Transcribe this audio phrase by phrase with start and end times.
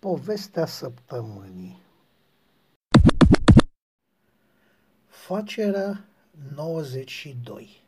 [0.00, 1.82] Povestea săptămânii
[5.06, 6.04] Facerea
[6.54, 7.82] 92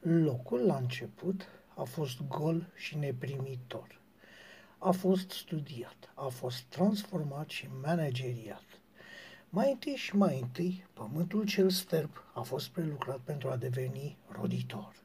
[0.00, 4.00] Locul la început a fost gol și neprimitor.
[4.78, 8.66] A fost studiat, a fost transformat și manageriat.
[9.48, 14.99] Mai întâi și mai întâi, pământul cel sterb a fost prelucrat pentru a deveni roditor.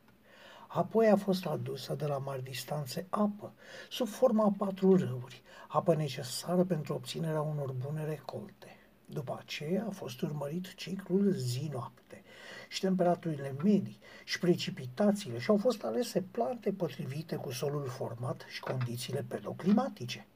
[0.76, 3.54] Apoi a fost adusă de la mari distanțe apă,
[3.90, 8.78] sub forma a patru râuri, apă necesară pentru obținerea unor bune recolte.
[9.06, 12.24] După aceea a fost urmărit ciclul zi-noapte
[12.70, 18.60] și temperaturile medii și precipitațiile și au fost alese plante potrivite cu solul format și
[18.60, 20.28] condițiile pedoclimatice.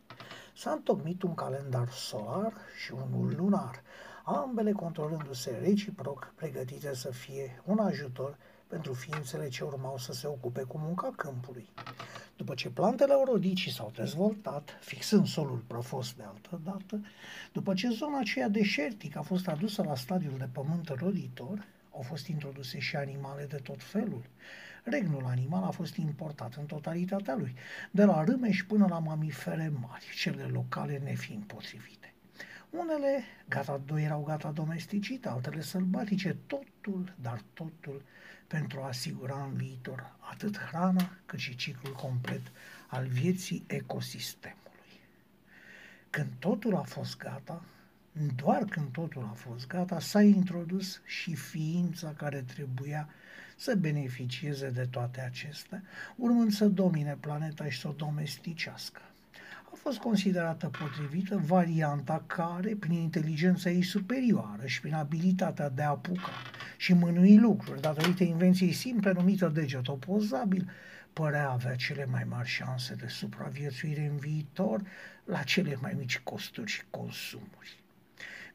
[0.56, 2.54] S-a întocmit un calendar solar
[2.84, 3.82] și unul lunar,
[4.24, 8.38] ambele controlându-se reciproc, pregătite să fie un ajutor
[8.70, 11.70] pentru ființele ce urmau să se ocupe cu munca câmpului.
[12.36, 17.06] După ce plantele au rodit și s-au dezvoltat, fixând solul prăfos de altă dată,
[17.54, 22.28] după ce zona aceea deșertică a fost adusă la stadiul de pământ roditor, au fost
[22.28, 24.24] introduse și animale de tot felul.
[24.84, 27.56] Regnul animal a fost importat în totalitatea lui,
[27.92, 32.14] de la râmeși până la mamifere mari, cele locale nefiind potrivite.
[32.70, 38.02] Unele gata, erau gata domesticite, altele sălbatice, totul, dar totul
[38.48, 42.42] pentru a asigura în viitor atât hrana cât și ciclul complet
[42.88, 44.60] al vieții ecosistemului.
[46.10, 47.64] Când totul a fost gata,
[48.36, 53.10] doar când totul a fost gata, s-a introdus și ființa care trebuia
[53.58, 55.84] să beneficieze de toate acestea,
[56.16, 59.19] urmând să domine planeta și să o domesticească a
[59.82, 66.32] fost considerată potrivită varianta care, prin inteligența ei superioară și prin abilitatea de a apuca
[66.78, 70.70] și mânui lucruri, datorită invenției simple numită deget opozabil,
[71.14, 74.82] părea avea cele mai mari șanse de supraviețuire în viitor
[75.26, 77.79] la cele mai mici costuri și consumuri.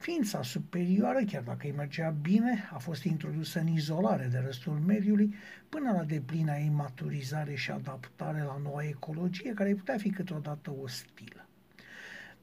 [0.04, 5.34] Ființa superioară, chiar dacă îi mergea bine, a fost introdusă în izolare de restul mediului
[5.68, 11.46] până la deplina ei maturizare și adaptare la noua ecologie, care putea fi câteodată ostilă.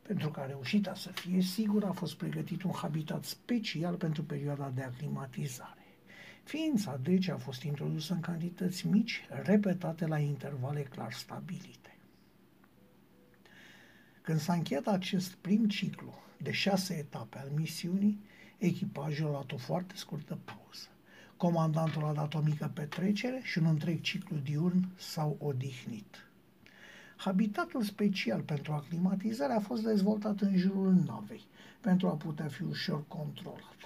[0.02, 4.72] Pentru că a reușit să fie sigur, a fost pregătit un habitat special pentru perioada
[4.76, 5.86] de aclimatizare.
[6.44, 11.98] Ființa, deci, a fost introdusă în cantități mici, repetate la intervale clar stabilite.
[14.22, 18.20] Când s-a încheiat acest prim ciclu de șase etape al misiunii,
[18.58, 20.88] echipajul a luat o foarte scurtă pauză.
[21.38, 26.26] Comandantul a dat o mică petrecere și un întreg ciclu diurn s-au odihnit.
[27.16, 31.44] Habitatul special pentru aclimatizare a fost dezvoltat în jurul navei,
[31.82, 33.78] pentru a putea fi ușor controlat.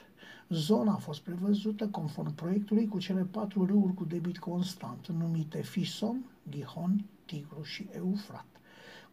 [0.49, 6.25] Zona a fost prevăzută conform proiectului cu cele patru râuri cu debit constant, numite Fisom,
[6.49, 8.54] Gihon, Tigru și Eufrat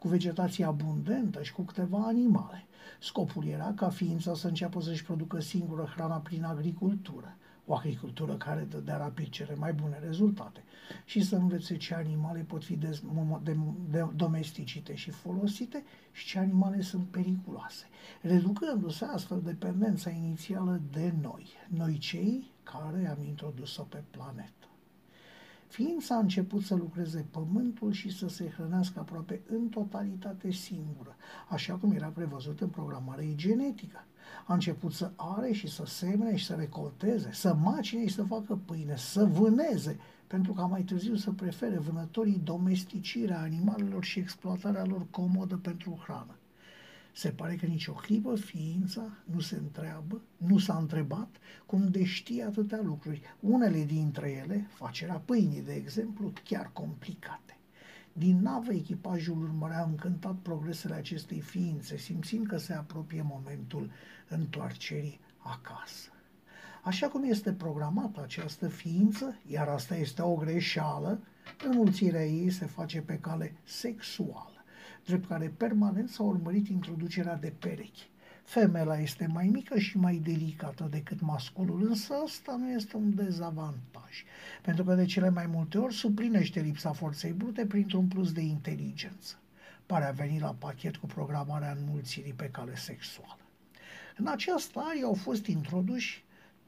[0.02, 2.64] cu vegetație abundentă și cu câteva animale.
[3.00, 7.36] Scopul era ca ființa să înceapă să-și producă singură hrana prin agricultură,
[7.66, 10.64] o agricultură care dădea rapid cele mai bune rezultate
[11.04, 13.00] și să învețe ce animale pot fi de,
[13.42, 13.56] de,
[13.90, 17.84] de, domesticite și folosite și ce animale sunt periculoase,
[18.20, 24.71] reducându-se astfel dependența inițială de noi, noi cei care am introdus-o pe planetă.
[25.72, 31.16] Ființa a început să lucreze pământul și să se hrănească aproape în totalitate singură,
[31.48, 34.04] așa cum era prevăzut în programarea ei genetică.
[34.46, 38.60] A început să are și să semene și să recolteze, să macine și să facă
[38.64, 45.06] pâine, să vâneze, pentru ca mai târziu să prefere vânătorii domesticirea animalelor și exploatarea lor
[45.10, 46.36] comodă pentru hrană.
[47.14, 51.36] Se pare că nicio clipă ființa nu se întreabă, nu s-a întrebat
[51.66, 53.20] cum de știe atâtea lucruri.
[53.40, 57.56] Unele dintre ele, facerea pâinii, de exemplu, chiar complicate.
[58.12, 63.90] Din navă, echipajul urmărea încântat progresele acestei ființe, simțind că se apropie momentul
[64.28, 66.10] întoarcerii acasă.
[66.82, 71.20] Așa cum este programată această ființă, iar asta este o greșeală,
[71.64, 74.51] înmulțirea ei se face pe cale sexuală
[75.04, 78.10] drept care permanent s-a urmărit introducerea de perechi.
[78.44, 84.24] Femela este mai mică și mai delicată decât masculul, însă asta nu este un dezavantaj,
[84.62, 89.36] pentru că de cele mai multe ori suplinește lipsa forței brute printr-un plus de inteligență.
[89.86, 93.40] Pare a veni la pachet cu programarea înmulțirii pe cale sexuală.
[94.16, 96.24] În această arie au fost introduși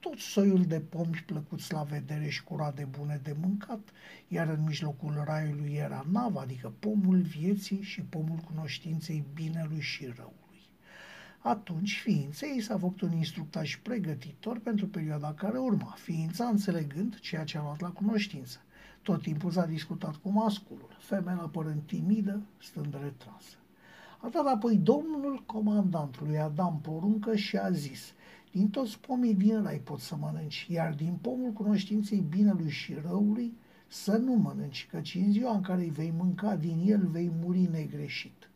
[0.08, 3.88] tot soiul de pomi plăcuți la vedere și cu de bune de mâncat,
[4.28, 10.68] iar în mijlocul raiului era nava, adică pomul vieții și pomul cunoștinței binelui și răului.
[11.38, 17.58] Atunci ființei s-a făcut un instructaj pregătitor pentru perioada care urma, ființa înțelegând ceea ce
[17.58, 18.58] a luat la cunoștință.
[19.02, 23.56] Tot timpul s-a discutat cu masculul, femeia părând timidă, stând retrasă.
[24.20, 28.14] A dat apoi domnul comandantului Adam poruncă și a zis,
[28.54, 33.54] din toți pomii din rai poți să mănânci, iar din pomul cunoștinței binelui și răului
[33.88, 37.68] să nu mănânci, căci în ziua în care îi vei mânca din el vei muri
[37.72, 38.50] negreșit.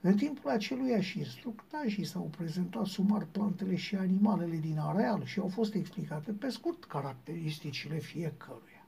[0.00, 5.48] În timpul aceluia și instructașii s-au prezentat sumar plantele și animalele din areal și au
[5.48, 8.86] fost explicate pe scurt caracteristicile fiecăruia.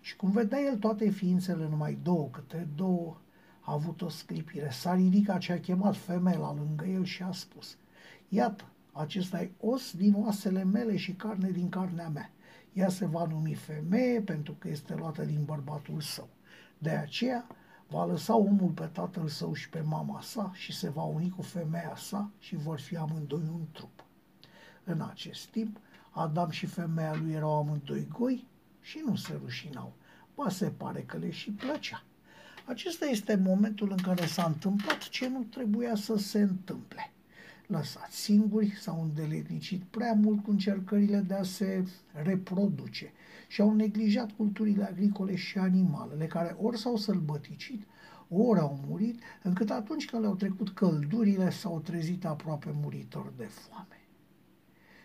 [0.00, 3.16] Și cum vedea el toate ființele numai două câte două,
[3.60, 4.70] a avut o sclipire.
[4.70, 7.76] S-a ridicat și a chemat femeia lângă el și a spus,
[8.28, 12.30] Iată, acesta e os din oasele mele și carne din carnea mea.
[12.72, 16.28] Ea se va numi femeie pentru că este luată din bărbatul său.
[16.78, 17.46] De aceea
[17.88, 21.42] va lăsa omul pe tatăl său și pe mama sa și se va uni cu
[21.42, 24.04] femeia sa și vor fi amândoi un trup.
[24.84, 25.76] În acest timp,
[26.10, 28.46] Adam și femeia lui erau amândoi goi
[28.80, 29.92] și nu se rușinau.
[30.34, 32.02] Ba se pare că le și plăcea.
[32.64, 37.12] Acesta este momentul în care s-a întâmplat ce nu trebuia să se întâmple.
[37.68, 43.12] Lăsați singuri, s-au îndeletnicit prea mult cu încercările de a se reproduce
[43.48, 47.86] și au neglijat culturile agricole și animalele, care ori s-au sălbăticit,
[48.28, 54.00] ori au murit, încât atunci când le-au trecut căldurile, s-au trezit aproape muritori de foame.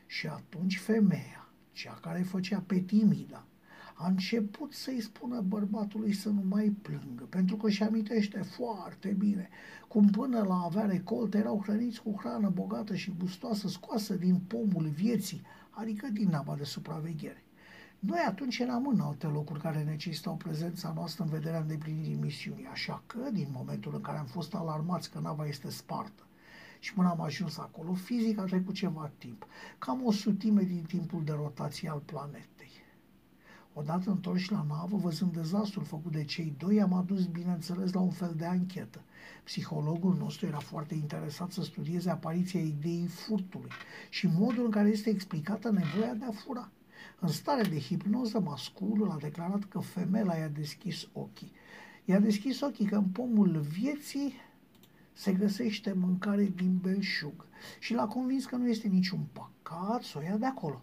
[0.05, 3.45] Și atunci femeia, cea care făcea pe timida,
[3.93, 9.49] a început să-i spună bărbatului să nu mai plângă, pentru că își amintește foarte bine
[9.87, 14.87] cum până la avea recolte erau hrăniți cu hrană bogată și gustoasă scoasă din pomul
[14.87, 17.43] vieții, adică din nava de supraveghere.
[17.99, 23.03] Noi atunci eram în alte locuri care necesitau prezența noastră în vederea îndeplinirii misiunii, așa
[23.05, 26.23] că, din momentul în care am fost alarmați că nava este spartă
[26.83, 29.45] și până am ajuns acolo, fizic a trecut ceva timp,
[29.77, 32.52] cam o sutime din timpul de rotație al planetei.
[33.75, 38.09] Odată întorși la navă, văzând dezastrul făcut de cei doi, am adus, bineînțeles, la un
[38.09, 39.01] fel de anchetă.
[39.43, 43.69] Psihologul nostru era foarte interesat să studieze apariția ideii furtului
[44.09, 46.71] și modul în care este explicată nevoia de a fura.
[47.19, 51.51] În stare de hipnoză, masculul a declarat că femeia i-a deschis ochii.
[52.05, 54.33] I-a deschis ochii că în pomul vieții
[55.13, 57.45] se găsește mâncare din belșug
[57.79, 60.81] și l-a convins că nu este niciun păcat să o ia de acolo.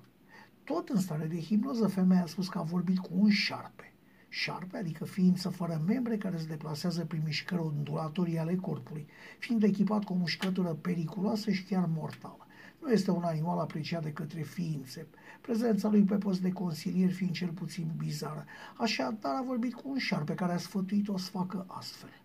[0.70, 3.92] Tot în stare de hipnoză, femeia a spus că a vorbit cu un șarpe.
[4.28, 9.06] Șarpe, adică ființă fără membre care se deplasează prin mișcări ondulatorii ale corpului,
[9.38, 12.46] fiind echipat cu o mușcătură periculoasă și chiar mortală.
[12.80, 15.06] Nu este un animal apreciat de către ființe,
[15.40, 18.44] prezența lui pe post de consilier fiind cel puțin bizară.
[18.76, 22.22] Așadar a vorbit cu un șarpe care a sfătuit-o să facă astfel.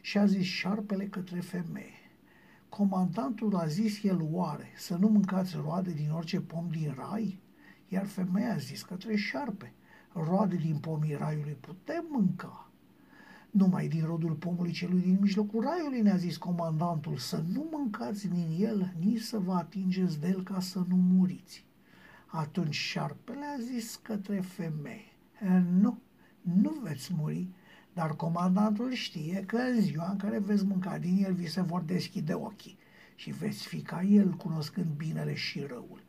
[0.00, 2.10] Și a zis șarpele către femeie.
[2.68, 7.40] Comandantul a zis el oare să nu mâncați roade din orice pom din rai?
[7.92, 9.72] Iar femeia a zis către șarpe,
[10.12, 12.70] roade din pomii raiului putem mânca.
[13.50, 18.56] Numai din rodul pomului celui din mijlocul raiului ne-a zis comandantul să nu mâncați din
[18.58, 21.64] el, nici să vă atingeți de el ca să nu muriți.
[22.26, 25.12] Atunci șarpele a zis către femeie,
[25.80, 25.98] nu,
[26.40, 27.48] nu veți muri,
[27.92, 31.82] dar comandantul știe că în ziua în care veți mânca din el vi se vor
[31.82, 32.78] deschide ochii
[33.14, 36.02] și veți fi ca el cunoscând binele și răul.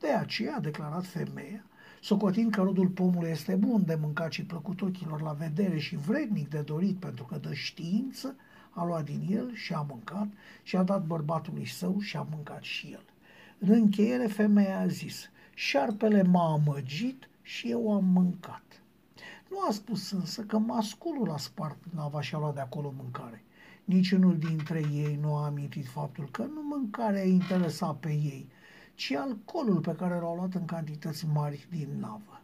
[0.00, 1.64] De aceea a declarat femeia,
[2.00, 6.48] socotind că rodul pomului este bun de mâncat și plăcut ochilor la vedere și vrednic
[6.48, 8.36] de dorit pentru că dă știință,
[8.70, 10.28] a luat din el și a mâncat
[10.62, 13.04] și a dat bărbatului său și a mâncat și el.
[13.58, 18.82] În încheiere, femeia a zis, șarpele m-a amăgit și eu am mâncat.
[19.50, 23.42] Nu a spus însă că masculul a spart nava și a luat de acolo mâncare.
[23.84, 28.48] Niciunul dintre ei nu a amintit faptul că nu mâncarea interesa pe ei,
[29.00, 32.42] ci alcoolul pe care l-au luat în cantități mari din navă.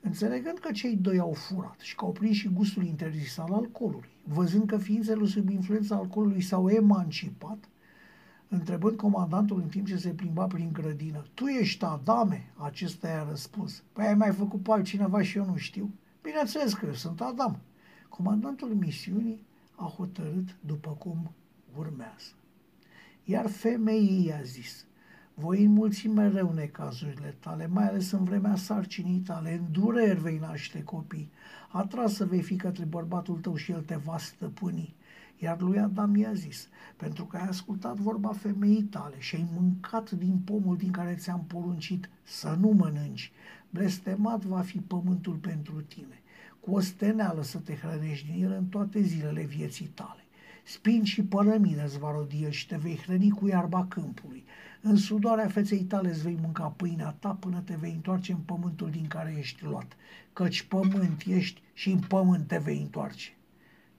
[0.00, 4.08] Înțelegând că cei doi au furat și că au prins și gustul interzis al alcoolului,
[4.24, 7.68] văzând că ființele sub influența alcoolului s-au emancipat,
[8.48, 12.52] întrebând comandantul în timp ce se plimba prin grădină, Tu ești Adame?
[12.56, 15.90] Acesta i-a răspuns, Păi ai mai făcut pe altcineva și eu nu știu?
[16.22, 17.60] Bineînțeles că eu sunt Adam.
[18.08, 21.30] Comandantul misiunii a hotărât după cum
[21.76, 22.32] urmează.
[23.24, 24.86] Iar femeii i-a zis,
[25.40, 30.82] voi înmulți mereu necazurile tale, mai ales în vremea sarcinii tale, în dureri vei naște
[30.82, 31.30] copii,
[31.68, 34.94] atrasă vei fi către bărbatul tău și el te va stăpâni.
[35.38, 40.10] Iar lui Adam i-a zis, pentru că ai ascultat vorba femeii tale și ai mâncat
[40.10, 43.32] din pomul din care ți-am poruncit să nu mănânci,
[43.70, 46.22] blestemat va fi pământul pentru tine.
[46.60, 50.22] Cu o steneală să te hrănești din el în toate zilele vieții tale.
[50.68, 54.44] Spin și părămine îți va rodi și te vei hrăni cu iarba câmpului.
[54.80, 58.90] În sudoarea feței tale îți vei mânca pâinea ta până te vei întoarce în pământul
[58.90, 59.96] din care ești luat,
[60.32, 63.36] căci pământ ești și în pământ te vei întoarce.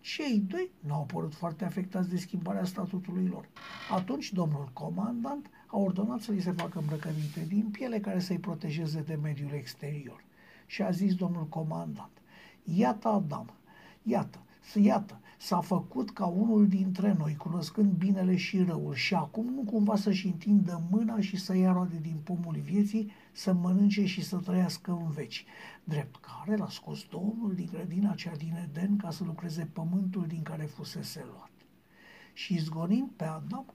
[0.01, 3.49] Cei doi n-au părut foarte afectați de schimbarea statutului lor.
[3.91, 9.01] Atunci, domnul comandant a ordonat să li se facă îmbrăcăminte din piele care să-i protejeze
[9.01, 10.23] de mediul exterior.
[10.65, 12.21] Și a zis domnul comandant,
[12.63, 13.53] iată Adam,
[14.03, 14.39] iată,
[14.73, 19.95] iată, s-a făcut ca unul dintre noi, cunoscând binele și răul și acum nu cumva
[19.95, 24.91] să-și întindă mâna și să ia roade din pomul vieții, să mănânce și să trăiască
[24.91, 25.45] în veci.
[25.83, 30.41] Drept care l-a scos Domnul din grădina cea din Eden ca să lucreze pământul din
[30.41, 31.51] care fusese luat.
[32.33, 33.65] Și izgonind pe Adam,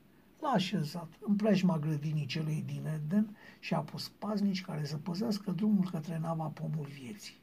[0.40, 5.50] l-a așezat în preajma grădinii celei din Eden și a pus paznici care să păzească
[5.50, 7.42] drumul către nava pomul vieții.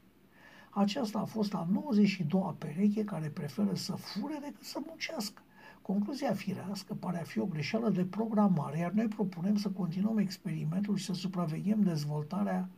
[0.74, 5.42] Aceasta a fost a 92-a pereche care preferă să fure decât să muncească.
[5.82, 10.96] Concluzia firească pare a fi o greșeală de programare, iar noi propunem să continuăm experimentul
[10.96, 12.68] și să supraveghem dezvoltarea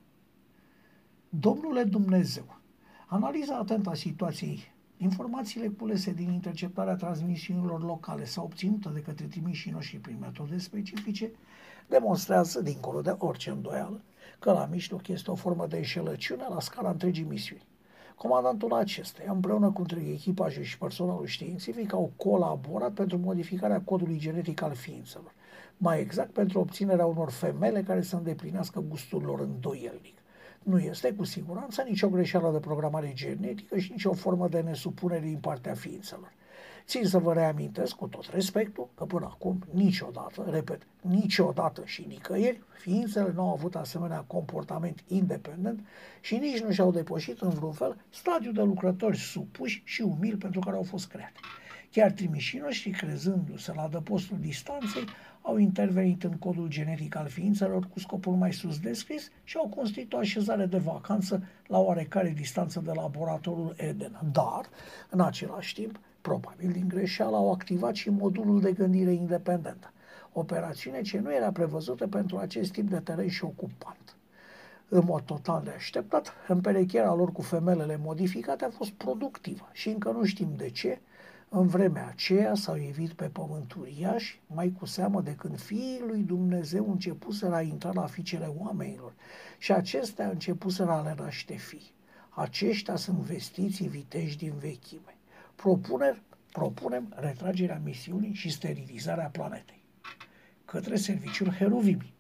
[1.29, 2.61] Domnule Dumnezeu,
[3.07, 9.71] analiza atentă a situației Informațiile culese din interceptarea transmisiunilor locale sau obținută de către trimișii
[9.71, 11.31] noștri prin metode specifice
[11.89, 14.01] demonstrează, dincolo de orice îndoială,
[14.39, 17.63] că la mijloc este o formă de înșelăciune la scara întregii misiuni.
[18.15, 24.63] Comandantul acesteia, împreună cu întreg echipaje și personalul științific, au colaborat pentru modificarea codului genetic
[24.63, 25.35] al ființelor,
[25.77, 30.19] mai exact pentru obținerea unor femele care să îndeplinească gustul lor îndoielnic.
[30.63, 35.39] Nu este cu siguranță nicio greșeală de programare genetică și nicio formă de nesupunere din
[35.39, 36.33] partea ființelor.
[36.87, 42.61] Țin să vă reamintesc cu tot respectul că până acum niciodată, repet, niciodată și nicăieri,
[42.81, 45.87] ființele nu au avut asemenea comportament independent
[46.21, 50.61] și nici nu și-au depășit în vreun fel stadiul de lucrători supuși și umili pentru
[50.61, 51.41] care au fost create.
[51.91, 55.05] Chiar trimișii noștri, crezându-se la adăpostul distanței,
[55.43, 60.13] au intervenit în codul genetic al ființelor cu scopul mai sus descris și au constituit
[60.13, 64.21] o așezare de vacanță la oarecare distanță de laboratorul Eden.
[64.33, 64.69] Dar,
[65.11, 65.99] în același timp,
[66.29, 69.93] probabil din greșeală, au activat și modulul de gândire independentă.
[70.33, 74.17] Operațiune ce nu era prevăzută pentru acest tip de teren și ocupant.
[74.89, 80.11] În mod total de așteptat, împerecherea lor cu femelele modificate a fost productivă și încă
[80.11, 81.01] nu știm de ce,
[81.49, 86.21] în vremea aceea s-au evit pe pământ uriași, mai cu seamă de când fiii lui
[86.21, 89.13] Dumnezeu începuseră a intra la fiicele oamenilor
[89.59, 91.93] și acestea începuseră a le naște fii.
[92.29, 95.14] Aceștia sunt vestiții viteji din vechime.
[95.55, 99.83] Propunem, propunem retragerea misiunii și sterilizarea planetei.
[100.65, 102.15] Către serviciul Heruvimi.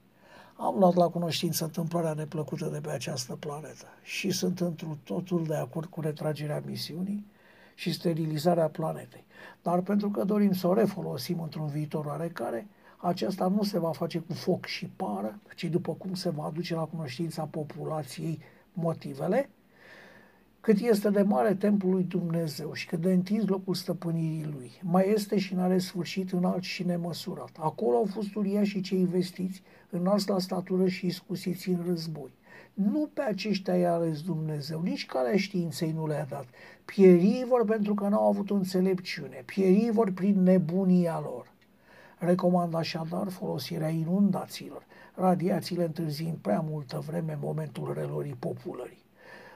[0.56, 5.56] Am luat la cunoștință întâmplarea neplăcută de pe această planetă și sunt întru totul de
[5.56, 7.26] acord cu retragerea misiunii
[7.74, 9.24] și sterilizarea planetei.
[9.62, 14.18] Dar pentru că dorim să o refolosim într-un viitor oarecare, aceasta nu se va face
[14.18, 18.38] cu foc și pară, ci după cum se va aduce la cunoștința populației
[18.72, 19.50] motivele,
[20.64, 24.70] cât este de mare templul lui Dumnezeu și cât de întins locul stăpânirii lui.
[24.82, 27.50] Mai este și n-are sfârșit înalt și nemăsurat.
[27.58, 32.30] Acolo au fost uriașii cei vestiți, înalți la statură și iscusiți în război.
[32.74, 36.46] Nu pe aceștia i-a ales Dumnezeu, nici calea științei nu le-a dat.
[36.84, 41.52] Pierivor pentru că n-au avut înțelepciune, pierivor prin nebunia lor.
[42.18, 49.03] Recomand așadar folosirea inundațiilor, radiațiile întârziind prea multă vreme în momentul relorii populării.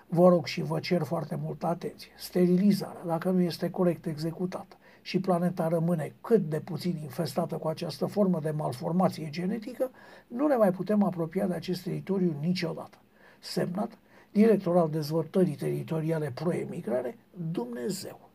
[0.09, 2.11] Vă rog și vă cer foarte multă atenție.
[2.17, 8.07] Sterilizarea, dacă nu este corect executată și planeta rămâne cât de puțin infestată cu această
[8.07, 9.91] formă de malformație genetică,
[10.27, 12.99] nu ne mai putem apropia de acest teritoriu niciodată
[13.41, 13.99] semnat
[14.33, 17.19] director al dezvoltării teritoriale pro-emigrare,
[17.53, 18.28] Dumnezeu.